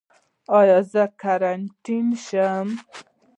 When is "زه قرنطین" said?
0.91-2.07